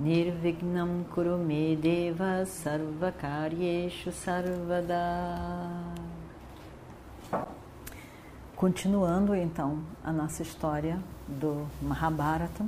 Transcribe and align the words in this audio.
Nirvignam 0.00 1.04
Kurumedeva 1.14 2.46
Sarvakaryeshu 2.46 4.10
Sarvada 4.10 4.96
Continuando 8.56 9.34
então 9.34 9.80
a 10.02 10.10
nossa 10.10 10.40
história 10.40 10.98
do 11.28 11.66
Mahabharata. 11.82 12.64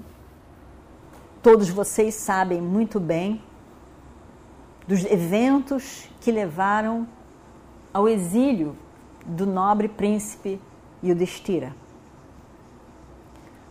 Todos 1.42 1.70
vocês 1.70 2.14
sabem 2.16 2.60
muito 2.60 3.00
bem 3.00 3.42
dos 4.86 5.02
eventos 5.06 6.10
que 6.20 6.30
levaram 6.30 7.08
ao 7.94 8.06
exílio 8.06 8.76
do 9.24 9.46
nobre 9.46 9.88
príncipe 9.88 10.60
Yudhishthira, 11.02 11.74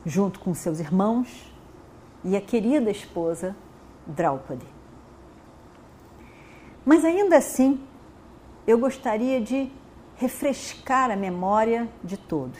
junto 0.04 0.40
com 0.40 0.52
seus 0.56 0.80
irmãos 0.80 1.51
e 2.24 2.36
a 2.36 2.42
querida 2.42 2.90
esposa 2.90 3.56
Draupadi. 4.06 4.68
Mas 6.86 7.06
ainda 7.06 7.38
assim, 7.38 7.84
eu 8.66 8.78
gostaria 8.78 9.40
de 9.40 9.72
refrescar 10.16 11.12
a 11.12 11.16
memória 11.16 11.90
de 12.04 12.18
todos. 12.18 12.60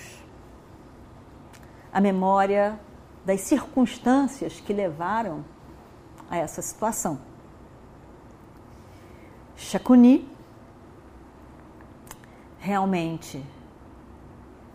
A 1.92 2.00
memória 2.00 2.80
das 3.26 3.42
circunstâncias 3.42 4.60
que 4.60 4.74
levaram 4.74 5.44
a 6.30 6.38
essa 6.38 6.62
situação. 6.62 7.20
Shakuni 9.56 10.28
realmente, 12.60 13.44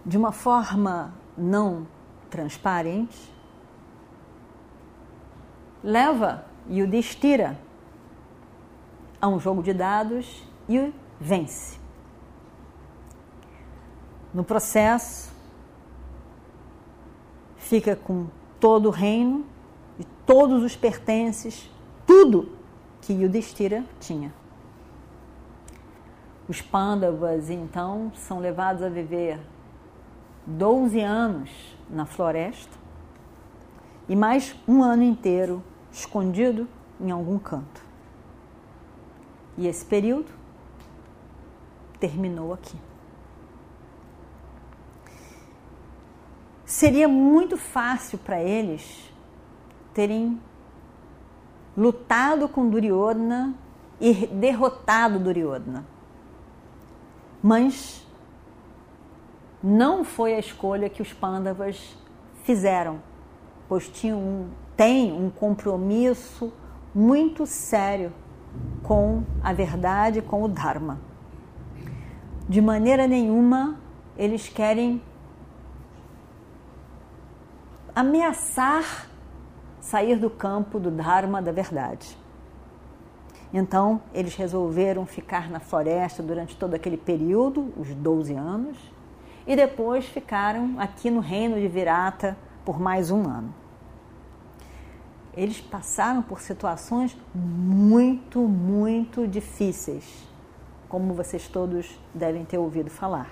de 0.04 0.16
uma 0.16 0.32
forma 0.32 1.14
não 1.36 1.86
transparente, 2.28 3.35
leva 5.86 6.44
Yudhishthira 6.68 7.56
a 9.22 9.28
um 9.28 9.38
jogo 9.38 9.62
de 9.62 9.72
dados 9.72 10.42
e 10.68 10.92
vence. 11.20 11.78
No 14.34 14.42
processo, 14.42 15.32
fica 17.56 17.94
com 17.94 18.26
todo 18.58 18.86
o 18.86 18.90
reino 18.90 19.46
e 19.96 20.04
todos 20.26 20.64
os 20.64 20.74
pertences, 20.74 21.70
tudo 22.04 22.50
que 23.00 23.12
Yudhishthira 23.12 23.84
tinha. 24.00 24.34
Os 26.48 26.60
Pandavas, 26.60 27.48
então, 27.48 28.10
são 28.16 28.40
levados 28.40 28.82
a 28.82 28.88
viver 28.88 29.38
12 30.44 31.00
anos 31.00 31.50
na 31.88 32.04
floresta 32.04 32.76
e 34.08 34.16
mais 34.16 34.54
um 34.66 34.82
ano 34.82 35.04
inteiro 35.04 35.62
escondido 35.98 36.68
em 37.00 37.10
algum 37.10 37.38
canto. 37.38 37.84
E 39.58 39.66
esse 39.66 39.84
período 39.84 40.30
terminou 41.98 42.52
aqui. 42.52 42.76
seria 46.66 47.06
muito 47.06 47.56
fácil 47.56 48.18
para 48.18 48.42
eles 48.42 49.10
terem 49.94 50.38
lutado 51.76 52.48
com 52.48 52.68
Duryodhana 52.68 53.54
e 54.00 54.26
derrotado 54.26 55.20
Duryodhana. 55.20 55.86
Mas 57.42 58.04
não 59.62 60.04
foi 60.04 60.34
a 60.34 60.38
escolha 60.38 60.90
que 60.90 61.00
os 61.00 61.12
Pandavas 61.12 61.96
fizeram, 62.42 63.00
pois 63.68 63.88
tinham 63.88 64.18
um, 64.18 64.50
têm 64.76 65.12
um 65.12 65.30
compromisso 65.30 66.52
muito 66.94 67.46
sério 67.46 68.12
com 68.82 69.22
a 69.42 69.52
verdade, 69.52 70.22
com 70.22 70.42
o 70.42 70.48
Dharma. 70.48 70.98
De 72.48 72.60
maneira 72.60 73.06
nenhuma 73.06 73.78
eles 74.16 74.48
querem 74.48 75.02
ameaçar 77.94 79.08
sair 79.80 80.18
do 80.18 80.28
campo 80.28 80.80
do 80.80 80.90
Dharma 80.90 81.40
da 81.40 81.52
verdade. 81.52 82.18
Então, 83.54 84.02
eles 84.12 84.34
resolveram 84.34 85.06
ficar 85.06 85.48
na 85.48 85.60
floresta 85.60 86.22
durante 86.22 86.56
todo 86.56 86.74
aquele 86.74 86.96
período, 86.96 87.72
os 87.76 87.94
12 87.94 88.34
anos, 88.34 88.76
e 89.46 89.54
depois 89.54 90.04
ficaram 90.04 90.74
aqui 90.78 91.10
no 91.10 91.20
reino 91.20 91.54
de 91.54 91.68
Virata 91.68 92.36
por 92.64 92.80
mais 92.80 93.10
um 93.10 93.22
ano. 93.22 93.65
Eles 95.36 95.60
passaram 95.60 96.22
por 96.22 96.40
situações 96.40 97.16
muito, 97.34 98.40
muito 98.40 99.28
difíceis, 99.28 100.26
como 100.88 101.12
vocês 101.12 101.46
todos 101.46 102.00
devem 102.14 102.44
ter 102.44 102.56
ouvido 102.56 102.88
falar. 102.88 103.30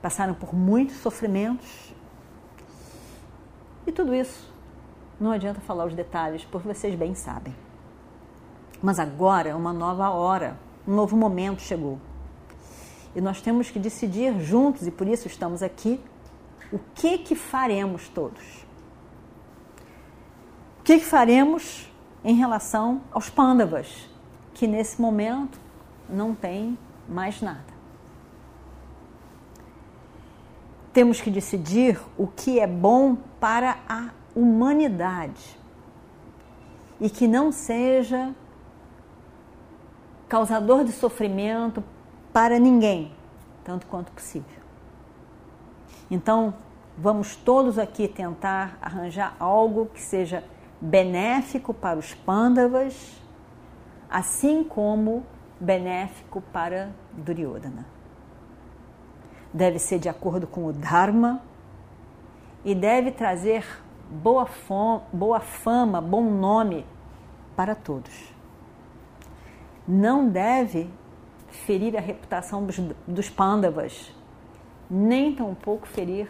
Passaram 0.00 0.32
por 0.32 0.54
muitos 0.54 0.96
sofrimentos, 0.96 1.92
e 3.86 3.92
tudo 3.92 4.14
isso 4.14 4.50
não 5.20 5.30
adianta 5.30 5.60
falar 5.60 5.84
os 5.84 5.94
detalhes, 5.94 6.44
porque 6.44 6.66
vocês 6.66 6.94
bem 6.94 7.14
sabem. 7.14 7.54
Mas 8.82 8.98
agora 8.98 9.56
uma 9.56 9.72
nova 9.72 10.08
hora, 10.10 10.58
um 10.88 10.94
novo 10.94 11.16
momento 11.16 11.60
chegou. 11.60 11.98
E 13.14 13.20
nós 13.20 13.42
temos 13.42 13.70
que 13.70 13.78
decidir 13.78 14.40
juntos, 14.40 14.86
e 14.86 14.90
por 14.90 15.06
isso 15.06 15.28
estamos 15.28 15.62
aqui, 15.62 16.00
o 16.72 16.78
que 16.94 17.18
que 17.18 17.34
faremos 17.36 18.08
todos. 18.08 18.66
O 20.82 20.84
que, 20.84 20.98
que 20.98 21.04
faremos 21.06 21.90
em 22.22 22.34
relação 22.34 23.00
aos 23.10 23.30
pândavas, 23.30 24.08
que 24.52 24.66
nesse 24.66 25.00
momento 25.00 25.58
não 26.08 26.34
tem 26.34 26.76
mais 27.08 27.40
nada. 27.40 27.72
temos 30.92 31.20
que 31.20 31.30
decidir 31.30 31.98
o 32.18 32.26
que 32.26 32.60
é 32.60 32.66
bom 32.66 33.16
para 33.40 33.78
a 33.88 34.10
humanidade 34.36 35.58
e 37.00 37.08
que 37.08 37.26
não 37.26 37.50
seja 37.50 38.34
causador 40.28 40.84
de 40.84 40.92
sofrimento 40.92 41.82
para 42.32 42.58
ninguém, 42.58 43.12
tanto 43.64 43.86
quanto 43.86 44.12
possível. 44.12 44.62
Então, 46.10 46.54
vamos 46.96 47.36
todos 47.36 47.78
aqui 47.78 48.06
tentar 48.06 48.78
arranjar 48.80 49.34
algo 49.40 49.86
que 49.86 50.00
seja 50.00 50.44
benéfico 50.82 51.72
para 51.72 51.98
os 51.98 52.12
pândavas, 52.12 53.22
assim 54.10 54.62
como 54.62 55.24
benéfico 55.58 56.42
para 56.52 56.90
Duryodhana 57.12 57.86
deve 59.52 59.78
ser 59.78 59.98
de 59.98 60.08
acordo 60.08 60.46
com 60.46 60.66
o 60.66 60.72
Dharma 60.72 61.42
e 62.64 62.74
deve 62.74 63.10
trazer 63.10 63.64
boa, 64.08 64.46
fama, 64.46 65.02
boa 65.12 65.40
fama, 65.40 66.00
bom 66.00 66.22
nome 66.22 66.86
para 67.54 67.74
todos. 67.74 68.32
Não 69.86 70.28
deve 70.28 70.88
ferir 71.48 71.96
a 71.96 72.00
reputação 72.00 72.64
dos, 72.64 72.78
dos 73.06 73.28
Pandavas, 73.28 74.14
nem 74.88 75.34
tampouco 75.34 75.86
ferir 75.86 76.28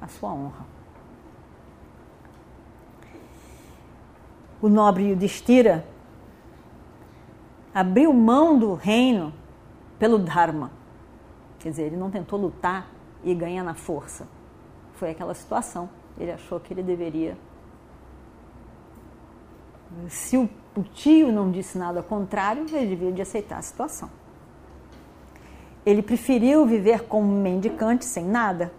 a 0.00 0.06
sua 0.06 0.32
honra. 0.32 0.71
O 4.62 4.68
nobre 4.68 5.10
Yudhishthira 5.10 5.84
abriu 7.74 8.12
mão 8.14 8.58
do 8.58 8.72
reino 8.74 9.34
pelo 9.98 10.18
Dharma 10.18 10.70
Quer 11.62 11.70
dizer, 11.70 11.82
ele 11.84 11.96
não 11.96 12.10
tentou 12.10 12.40
lutar 12.40 12.90
e 13.22 13.32
ganhar 13.32 13.62
na 13.62 13.72
força. 13.72 14.26
Foi 14.94 15.10
aquela 15.10 15.32
situação. 15.32 15.88
Ele 16.18 16.32
achou 16.32 16.58
que 16.58 16.74
ele 16.74 16.82
deveria. 16.82 17.38
Se 20.08 20.36
o, 20.36 20.48
tio 20.92 21.30
não 21.30 21.52
disse 21.52 21.78
nada 21.78 22.02
contrário, 22.02 22.66
ele 22.72 22.96
devia 22.96 23.12
de 23.12 23.22
aceitar 23.22 23.58
a 23.58 23.62
situação. 23.62 24.10
Ele 25.86 26.02
preferiu 26.02 26.66
viver 26.66 27.04
como 27.04 27.28
mendicante 27.28 28.04
sem 28.04 28.24
nada 28.24 28.72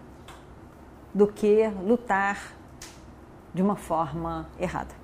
do 1.14 1.26
que 1.26 1.66
lutar 1.86 2.52
de 3.54 3.62
uma 3.62 3.76
forma 3.76 4.46
errada. 4.60 5.03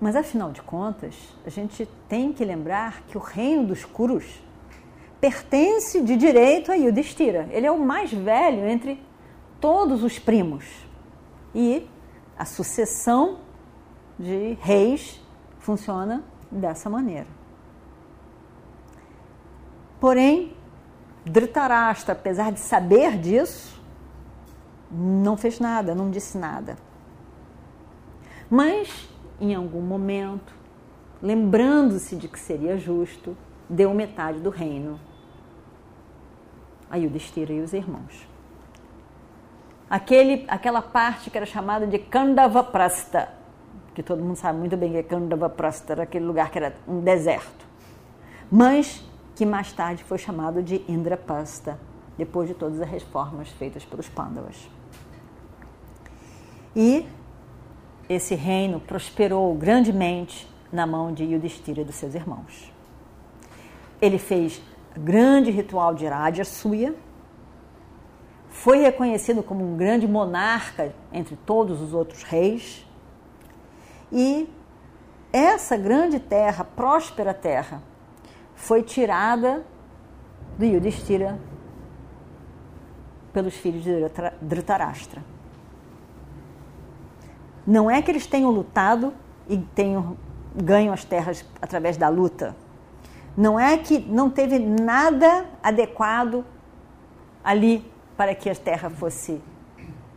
Mas 0.00 0.16
afinal 0.16 0.50
de 0.50 0.62
contas, 0.62 1.14
a 1.44 1.50
gente 1.50 1.86
tem 2.08 2.32
que 2.32 2.44
lembrar 2.44 3.02
que 3.02 3.18
o 3.18 3.20
reino 3.20 3.66
dos 3.66 3.84
Kurus 3.84 4.42
pertence 5.20 6.00
de 6.00 6.16
direito 6.16 6.72
a 6.72 6.74
Yudhishthira. 6.74 7.48
Ele 7.50 7.66
é 7.66 7.70
o 7.70 7.78
mais 7.78 8.10
velho 8.10 8.66
entre 8.66 9.02
todos 9.60 10.02
os 10.02 10.18
primos. 10.18 10.64
E 11.54 11.86
a 12.38 12.46
sucessão 12.46 13.40
de 14.18 14.56
reis 14.62 15.20
funciona 15.58 16.24
dessa 16.50 16.88
maneira. 16.88 17.26
Porém, 20.00 20.56
Dhritarashtra, 21.26 22.12
apesar 22.12 22.50
de 22.50 22.60
saber 22.60 23.18
disso, 23.18 23.78
não 24.90 25.36
fez 25.36 25.60
nada, 25.60 25.94
não 25.94 26.10
disse 26.10 26.38
nada. 26.38 26.76
Mas, 28.48 29.08
em 29.40 29.54
algum 29.54 29.80
momento, 29.80 30.54
lembrando-se 31.22 32.16
de 32.16 32.28
que 32.28 32.38
seria 32.38 32.76
justo, 32.76 33.36
deu 33.68 33.94
metade 33.94 34.40
do 34.40 34.50
reino 34.50 34.98
a 36.90 36.96
Yudhishthira 36.96 37.52
e 37.52 37.60
os 37.60 37.72
irmãos. 37.72 38.28
Aquele, 39.88 40.44
aquela 40.48 40.82
parte 40.82 41.30
que 41.30 41.36
era 41.36 41.46
chamada 41.46 41.86
de 41.86 41.98
Kandavaprasta, 41.98 43.28
que 43.94 44.02
todo 44.02 44.22
mundo 44.22 44.36
sabe 44.36 44.58
muito 44.58 44.76
bem 44.76 44.90
que 44.90 44.98
é 44.98 45.02
Kandavaprasta, 45.02 45.92
era 45.92 46.02
aquele 46.02 46.24
lugar 46.24 46.50
que 46.50 46.58
era 46.58 46.76
um 46.86 47.00
deserto, 47.00 47.64
mas 48.50 49.04
que 49.36 49.46
mais 49.46 49.72
tarde 49.72 50.04
foi 50.04 50.18
chamado 50.18 50.62
de 50.62 50.84
Indrapasta, 50.86 51.78
depois 52.18 52.48
de 52.48 52.54
todas 52.54 52.80
as 52.80 52.88
reformas 52.88 53.48
feitas 53.48 53.84
pelos 53.84 54.08
Pandavas. 54.08 54.68
E 56.76 57.06
esse 58.10 58.34
reino 58.34 58.80
prosperou 58.80 59.54
grandemente 59.54 60.52
na 60.72 60.84
mão 60.84 61.12
de 61.14 61.22
Yudhishthira 61.22 61.82
e 61.82 61.84
dos 61.84 61.94
seus 61.94 62.12
irmãos. 62.12 62.72
Ele 64.02 64.18
fez 64.18 64.60
grande 64.96 65.52
ritual 65.52 65.94
de 65.94 66.06
Rajasuya, 66.06 66.92
foi 68.48 68.78
reconhecido 68.78 69.44
como 69.44 69.64
um 69.64 69.76
grande 69.76 70.08
monarca 70.08 70.92
entre 71.12 71.36
todos 71.36 71.80
os 71.80 71.94
outros 71.94 72.24
reis, 72.24 72.84
e 74.10 74.52
essa 75.32 75.76
grande 75.76 76.18
terra, 76.18 76.64
próspera 76.64 77.32
terra, 77.32 77.80
foi 78.56 78.82
tirada 78.82 79.64
do 80.58 80.64
Yudhishthira 80.64 81.38
pelos 83.32 83.54
filhos 83.54 83.84
de 83.84 83.92
Dhritarashtra. 84.42 85.29
Não 87.70 87.88
é 87.88 88.02
que 88.02 88.10
eles 88.10 88.26
tenham 88.26 88.50
lutado 88.50 89.14
e 89.48 89.56
tenham 89.56 90.16
ganho 90.56 90.92
as 90.92 91.04
terras 91.04 91.44
através 91.62 91.96
da 91.96 92.08
luta. 92.08 92.56
Não 93.36 93.60
é 93.60 93.78
que 93.78 94.00
não 94.00 94.28
teve 94.28 94.58
nada 94.58 95.46
adequado 95.62 96.44
ali 97.44 97.88
para 98.16 98.34
que 98.34 98.50
a 98.50 98.56
terra 98.56 98.90
fosse 98.90 99.40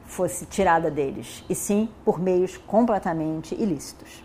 fosse 0.04 0.48
tirada 0.48 0.90
deles, 0.90 1.46
e 1.48 1.54
sim 1.54 1.90
por 2.04 2.20
meios 2.20 2.58
completamente 2.58 3.54
ilícitos. 3.54 4.24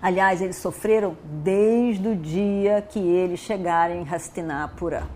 Aliás, 0.00 0.40
eles 0.40 0.56
sofreram 0.56 1.16
desde 1.22 2.08
o 2.08 2.16
dia 2.16 2.80
que 2.80 2.98
eles 2.98 3.40
chegaram 3.40 3.94
em 3.94 4.08
Hastinapura. 4.08 5.06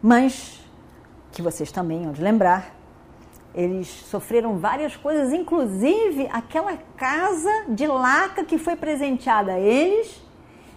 Mas, 0.00 0.64
que 1.30 1.42
vocês 1.42 1.70
também 1.70 2.06
hão 2.06 2.12
de 2.12 2.22
lembrar, 2.22 2.79
eles 3.54 3.88
sofreram 3.88 4.58
várias 4.58 4.96
coisas, 4.96 5.32
inclusive 5.32 6.28
aquela 6.32 6.76
casa 6.96 7.50
de 7.68 7.86
laca 7.86 8.44
que 8.44 8.58
foi 8.58 8.76
presenteada 8.76 9.52
a 9.52 9.60
eles 9.60 10.22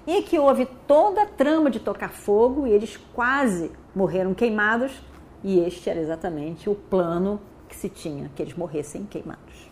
e 0.08 0.22
que 0.24 0.40
houve 0.40 0.66
toda 0.88 1.24
a 1.24 1.25
trama 1.25 1.70
de 1.70 1.80
tocar 1.80 2.10
fogo 2.10 2.66
e 2.66 2.72
eles 2.72 2.98
quase 3.14 3.72
morreram 3.96 4.34
queimados. 4.34 5.02
E 5.44 5.60
este 5.60 5.90
era 5.90 6.00
exatamente 6.00 6.70
o 6.70 6.75
plano 6.75 7.40
que 7.68 7.75
se 7.75 7.90
tinha, 7.90 8.31
que 8.36 8.42
eles 8.42 8.56
morressem 8.56 9.06
queimados. 9.06 9.72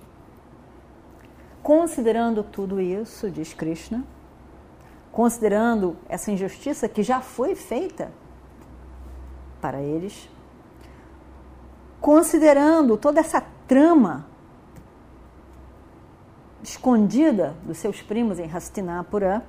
Considerando 1.64 2.44
tudo 2.44 2.82
isso, 2.82 3.30
diz 3.30 3.54
Krishna, 3.54 4.04
considerando 5.12 5.96
essa 6.10 6.32
injustiça 6.32 6.90
que 6.90 7.04
já 7.04 7.22
foi 7.22 7.56
feita 7.56 8.12
para 9.62 9.82
eles, 9.82 10.28
considerando 12.02 12.98
toda 12.98 13.20
essa 13.20 13.40
trama 13.68 14.26
escondida 16.64 17.56
dos 17.64 17.78
seus 17.78 18.02
primos 18.02 18.40
em 18.40 18.52
Hastinapura, 18.52 19.46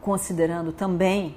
considerando 0.00 0.72
também 0.72 1.36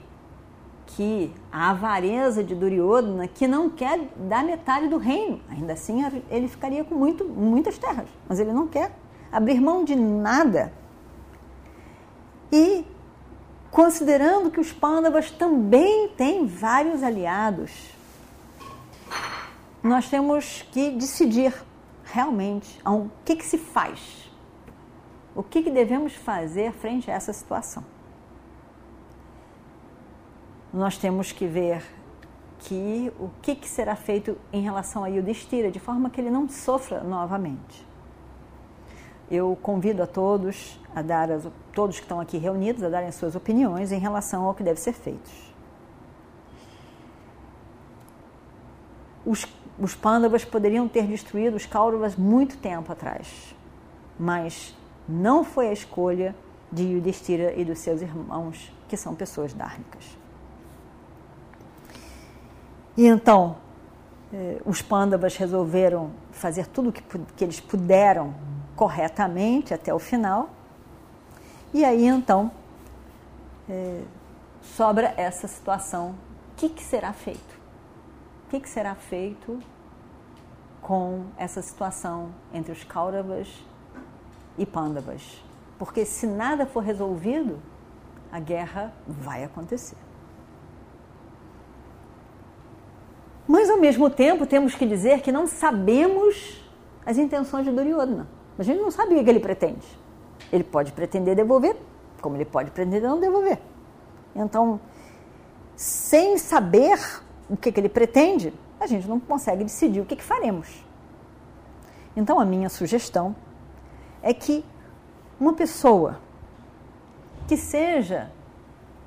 que 0.86 1.34
a 1.52 1.72
avareza 1.72 2.44
de 2.44 2.54
Duryodhana, 2.54 3.28
que 3.28 3.48
não 3.48 3.70
quer 3.70 4.08
dar 4.16 4.44
metade 4.44 4.88
do 4.88 4.98
reino, 4.98 5.42
ainda 5.50 5.74
assim 5.74 6.04
ele 6.30 6.48
ficaria 6.48 6.84
com 6.84 6.94
muito, 6.94 7.26
muitas 7.26 7.78
terras, 7.78 8.08
mas 8.30 8.40
ele 8.40 8.54
não 8.54 8.68
quer 8.68 8.92
abrir 9.32 9.60
mão 9.60 9.84
de 9.84 9.96
nada. 9.96 10.72
E 12.52 12.86
considerando 13.72 14.52
que 14.52 14.60
os 14.60 14.72
Pandavas 14.72 15.32
também 15.32 16.10
têm 16.10 16.46
vários 16.46 17.02
aliados, 17.02 17.94
nós 19.84 20.10
temos 20.10 20.62
que 20.72 20.92
decidir 20.92 21.54
realmente 22.06 22.80
o 22.86 23.10
que, 23.26 23.36
que 23.36 23.46
se 23.46 23.58
faz, 23.58 24.32
o 25.36 25.44
que, 25.44 25.62
que 25.62 25.70
devemos 25.70 26.16
fazer 26.16 26.72
frente 26.72 27.12
a 27.12 27.16
essa 27.16 27.34
situação. 27.34 27.84
Nós 30.74 30.98
temos 30.98 31.34
que 31.34 31.46
ver 31.46 31.84
que 32.60 33.12
o 33.20 33.30
que, 33.42 33.56
que 33.56 33.68
será 33.68 33.96
feito 33.96 34.38
em 34.54 34.62
relação 34.62 35.04
a 35.04 35.08
Yudhishthira, 35.08 35.70
de 35.70 35.80
forma 35.80 36.10
que 36.10 36.22
ele 36.22 36.32
não 36.32 36.48
sofra 36.48 37.04
novamente. 37.04 37.86
Eu 39.30 39.58
convido 39.62 40.02
a 40.02 40.08
todos 40.08 40.80
a 40.96 41.02
dar 41.02 41.30
as, 41.30 41.48
todos 41.74 41.98
que 41.98 42.04
estão 42.04 42.20
aqui 42.20 42.38
reunidos 42.38 42.84
a 42.84 42.90
darem 42.90 43.12
suas 43.12 43.36
opiniões 43.36 43.92
em 43.92 44.00
relação 44.00 44.46
ao 44.46 44.54
que 44.54 44.64
deve 44.64 44.80
ser 44.80 44.94
feito. 44.94 45.30
Os 49.26 49.46
os 49.80 49.96
Pandavas 49.96 50.46
poderiam 50.46 50.88
ter 50.88 51.06
destruído 51.06 51.56
os 51.56 51.66
Kauravas 51.66 52.16
muito 52.16 52.58
tempo 52.58 52.92
atrás, 52.92 53.56
mas 54.20 54.76
não 55.08 55.44
foi 55.44 55.70
a 55.70 55.74
escolha 55.74 56.36
de 56.72 56.84
Yudhishthira 56.84 57.54
e 57.54 57.66
dos 57.66 57.80
seus 57.80 58.02
irmãos, 58.02 58.72
que 58.88 58.98
são 58.98 59.16
pessoas 59.16 59.54
dármicas. 59.54 60.18
E 62.96 63.08
então, 63.08 63.58
eh, 64.32 64.62
os 64.66 64.82
Pandavas 64.82 65.36
resolveram 65.36 66.12
fazer 66.32 66.68
tudo 66.68 66.90
o 66.90 66.92
que, 66.92 67.02
que 67.36 67.44
eles 67.44 67.60
puderam 67.60 68.34
corretamente 68.76 69.74
até 69.74 69.94
o 69.94 70.00
final. 70.00 70.50
E 71.74 71.84
aí 71.84 72.06
então 72.06 72.52
eh, 73.70 74.02
sobra 74.62 75.14
essa 75.18 75.48
situação. 75.48 76.10
O 76.10 76.56
que, 76.58 76.70
que 76.70 76.84
será 76.84 77.14
feito? 77.14 77.53
Que, 78.54 78.60
que 78.60 78.70
será 78.70 78.94
feito 78.94 79.60
com 80.80 81.26
essa 81.38 81.60
situação 81.60 82.30
entre 82.54 82.72
os 82.72 82.84
Kauravas 82.84 83.48
e 84.60 84.64
Pandavas. 84.64 85.44
Porque 85.80 86.06
se 86.06 86.28
nada 86.28 86.64
for 86.68 86.84
resolvido, 86.84 87.60
a 88.32 88.40
guerra 88.40 88.94
vai 89.08 89.44
acontecer. 89.44 89.98
Mas 93.48 93.72
ao 93.72 93.78
mesmo 93.78 94.08
tempo 94.08 94.46
temos 94.46 94.76
que 94.76 94.86
dizer 94.86 95.22
que 95.22 95.32
não 95.32 95.48
sabemos 95.48 96.64
as 97.04 97.18
intenções 97.18 97.66
de 97.66 97.72
Duryodhana. 97.72 98.28
A 98.58 98.62
gente 98.62 98.80
não 98.80 98.92
sabe 98.92 99.16
o 99.16 99.24
que 99.24 99.30
ele 99.30 99.40
pretende. 99.40 99.88
Ele 100.52 100.64
pode 100.64 100.92
pretender 100.92 101.36
devolver, 101.36 101.76
como 102.22 102.36
ele 102.38 102.46
pode 102.46 102.70
pretender 102.70 103.02
não 103.02 103.20
devolver. 103.20 103.58
Então, 104.36 104.80
sem 105.76 106.38
saber 106.38 107.00
o 107.54 107.58
que, 107.58 107.72
que 107.72 107.80
ele 107.80 107.88
pretende, 107.88 108.52
a 108.80 108.88
gente 108.88 109.08
não 109.08 109.20
consegue 109.20 109.64
decidir 109.64 110.02
o 110.02 110.06
que, 110.06 110.16
que 110.16 110.24
faremos. 110.24 110.84
Então, 112.18 112.40
a 112.40 112.46
minha 112.46 112.68
sugestão 112.68 113.36
é 114.24 114.34
que 114.34 114.66
uma 115.40 115.54
pessoa 115.54 116.20
que 117.48 117.56
seja 117.56 118.32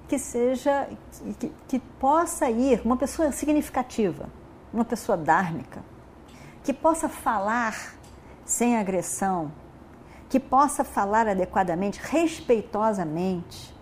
que 0.07 0.21
seja 0.21 0.89
que, 1.41 1.53
que 1.67 1.79
possa 1.99 2.49
ir, 2.49 2.81
uma 2.85 2.97
pessoa 2.97 3.33
significativa, 3.33 4.29
uma 4.73 4.85
pessoa 4.85 5.19
dármica, 5.19 5.83
que 6.63 6.73
possa 6.73 7.09
falar 7.09 7.97
sem 8.45 8.77
agressão, 8.77 9.51
que 10.29 10.39
possa 10.39 10.85
falar 10.85 11.27
adequadamente, 11.27 11.99
respeitosamente, 12.01 13.75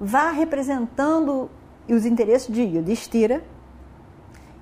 vá 0.00 0.32
representando 0.32 1.48
os 1.88 2.04
interesses 2.04 2.52
de 2.52 2.62
Yudhishthira 2.62 3.44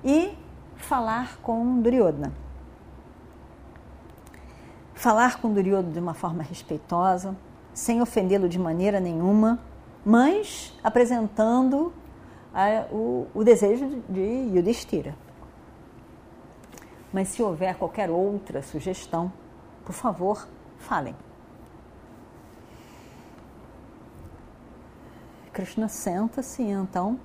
e 0.05 0.37
falar 0.75 1.37
com 1.41 1.81
Duryodhana. 1.81 2.31
falar 4.93 5.41
com 5.41 5.51
Duryodhana 5.51 5.91
de 5.91 5.99
uma 5.99 6.13
forma 6.13 6.41
respeitosa, 6.41 7.35
sem 7.73 8.01
ofendê-lo 8.01 8.47
de 8.47 8.57
maneira 8.57 8.99
nenhuma, 8.99 9.59
mas 10.05 10.77
apresentando 10.83 11.91
a, 12.53 12.85
o, 12.91 13.27
o, 13.33 13.43
desejo 13.43 14.01
de 14.07 14.21
Yudhishthira. 14.55 15.15
Mas 17.11 17.29
se 17.29 17.43
houver 17.43 17.75
qualquer 17.75 18.09
outra 18.09 18.61
sugestão, 18.61 19.31
por 19.83 19.93
favor, 19.93 20.47
falem. 20.77 21.15
Krishna 25.51 25.87
senta-se 25.87 26.63
então, 26.63 27.19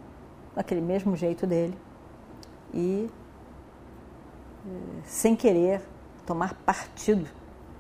daquele 0.54 0.80
mesmo 0.80 1.16
jeito 1.16 1.46
dele, 1.46 1.76
e 2.73 3.11
eh, 4.67 5.00
sem 5.05 5.35
querer 5.35 5.83
tomar 6.27 6.55
partido 6.55 7.29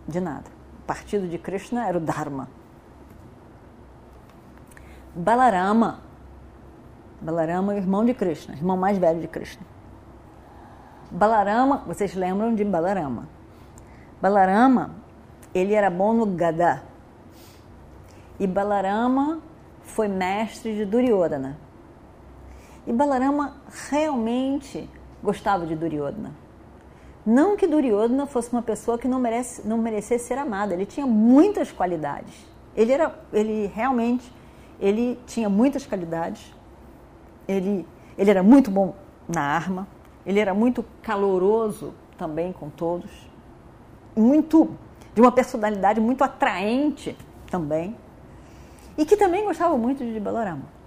de 0.06 0.20
nada. 0.20 0.50
O 0.82 0.86
partido 0.86 1.28
de 1.28 1.38
Krishna 1.38 1.86
era 1.86 1.98
o 1.98 2.00
Dharma. 2.00 2.48
Balarama. 5.14 6.00
Balarama 7.20 7.74
é 7.74 7.76
o 7.76 7.78
irmão 7.78 8.04
de 8.04 8.14
Krishna, 8.14 8.54
irmão 8.54 8.76
mais 8.76 8.96
velho 8.96 9.20
de 9.20 9.28
Krishna. 9.28 9.62
Balarama, 11.10 11.82
vocês 11.86 12.14
lembram 12.14 12.54
de 12.54 12.64
Balarama? 12.64 13.28
Balarama, 14.22 14.94
ele 15.54 15.74
era 15.74 15.90
bom 15.90 16.14
no 16.14 16.26
Gada. 16.26 16.82
E 18.38 18.46
Balarama 18.46 19.40
foi 19.82 20.08
mestre 20.08 20.74
de 20.74 20.84
Duryodhana. 20.84 21.58
E 22.90 22.92
Balarama 22.92 23.54
realmente 23.88 24.90
gostava 25.22 25.64
de 25.64 25.76
Duryodhana. 25.76 26.32
Não 27.24 27.56
que 27.56 27.64
Duryodhana 27.64 28.26
fosse 28.26 28.52
uma 28.52 28.62
pessoa 28.62 28.98
que 28.98 29.06
não, 29.06 29.20
merece, 29.20 29.64
não 29.64 29.78
merecesse 29.78 30.24
ser 30.24 30.36
amada, 30.36 30.74
ele 30.74 30.84
tinha 30.84 31.06
muitas 31.06 31.70
qualidades. 31.70 32.34
Ele 32.74 32.90
era, 32.90 33.16
ele 33.32 33.70
realmente, 33.72 34.32
ele 34.80 35.16
tinha 35.24 35.48
muitas 35.48 35.86
qualidades. 35.86 36.52
Ele, 37.46 37.86
ele 38.18 38.28
era 38.28 38.42
muito 38.42 38.72
bom 38.72 38.96
na 39.28 39.40
arma, 39.40 39.86
ele 40.26 40.40
era 40.40 40.52
muito 40.52 40.84
caloroso 41.00 41.94
também 42.18 42.52
com 42.52 42.68
todos, 42.68 43.08
muito 44.16 44.68
de 45.14 45.20
uma 45.20 45.30
personalidade 45.30 46.00
muito 46.00 46.24
atraente 46.24 47.16
também, 47.48 47.96
e 48.98 49.06
que 49.06 49.16
também 49.16 49.44
gostava 49.44 49.78
muito 49.78 50.04
de 50.04 50.18
Balarama. 50.18 50.79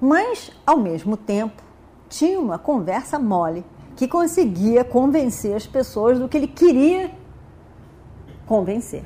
Mas, 0.00 0.52
ao 0.66 0.76
mesmo 0.76 1.16
tempo, 1.16 1.62
tinha 2.08 2.38
uma 2.38 2.58
conversa 2.58 3.18
mole 3.18 3.64
que 3.96 4.06
conseguia 4.06 4.84
convencer 4.84 5.56
as 5.56 5.66
pessoas 5.66 6.18
do 6.18 6.28
que 6.28 6.36
ele 6.36 6.46
queria 6.46 7.10
convencer. 8.46 9.04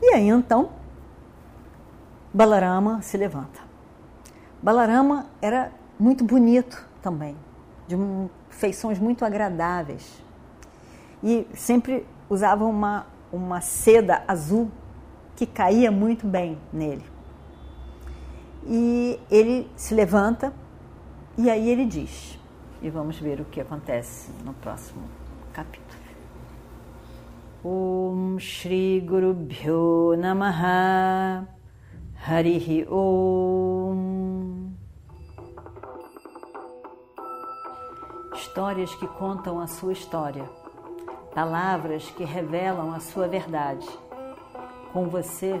E 0.00 0.14
aí 0.14 0.28
então, 0.28 0.70
Balarama 2.32 3.02
se 3.02 3.16
levanta. 3.16 3.60
Balarama 4.62 5.26
era 5.42 5.70
muito 5.98 6.24
bonito 6.24 6.86
também, 7.02 7.36
de 7.86 7.96
feições 8.48 8.98
muito 8.98 9.24
agradáveis. 9.24 10.22
E 11.22 11.46
sempre 11.54 12.06
usava 12.30 12.64
uma, 12.64 13.06
uma 13.30 13.60
seda 13.60 14.22
azul 14.26 14.70
que 15.36 15.44
caía 15.44 15.90
muito 15.90 16.26
bem 16.26 16.58
nele. 16.72 17.04
E 18.66 19.18
ele 19.30 19.70
se 19.76 19.94
levanta 19.94 20.52
e 21.36 21.48
aí 21.48 21.70
ele 21.70 21.86
diz: 21.86 22.38
e 22.82 22.88
vamos 22.90 23.18
ver 23.18 23.40
o 23.40 23.44
que 23.44 23.60
acontece 23.60 24.30
no 24.44 24.54
próximo 24.54 25.02
capítulo. 25.52 26.00
Om 27.62 28.38
Shri 28.38 29.00
Guru 29.00 29.34
Bhyo 29.34 30.16
Namaha 30.16 31.46
Harihi 32.26 32.86
Om 32.88 34.70
Histórias 38.34 38.94
que 38.94 39.06
contam 39.06 39.60
a 39.60 39.66
sua 39.66 39.92
história, 39.92 40.48
palavras 41.34 42.10
que 42.10 42.24
revelam 42.24 42.94
a 42.94 43.00
sua 43.00 43.28
verdade. 43.28 43.86
Com 44.92 45.08
você, 45.08 45.60